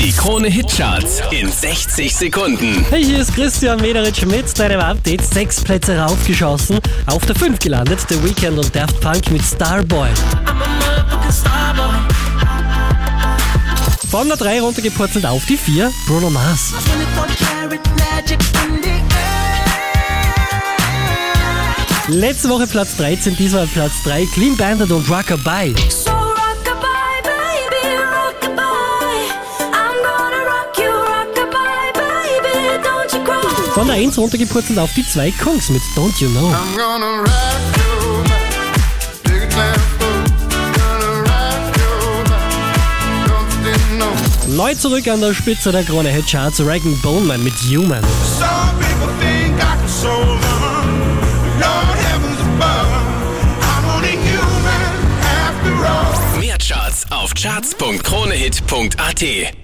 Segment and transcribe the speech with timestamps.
[0.00, 2.86] Die Krone Hitcharts in 60 Sekunden.
[2.88, 5.22] Hey, hier ist Christian Mederich mit deinem Update.
[5.22, 6.80] Sechs Plätze raufgeschossen.
[7.04, 10.08] Auf der 5 gelandet, The Weeknd und Daft Punk mit Starboy.
[14.10, 16.72] Von der 3 runtergepurzelt auf die 4, Bruno Mars.
[22.08, 25.74] Letzte Woche Platz 13, diesmal Platz 3, Clean Bandit und Rockabye.
[25.90, 26.19] So
[33.72, 36.54] Von der 1 runtergepurzelt auf die 2, Kungs mit Don't You Know.
[44.48, 48.02] Neu zurück an der Spitze der Krone Hitcharts, Regan Bowman mit Human.
[56.40, 59.60] Mehr Charts auf charts.kronehit.at.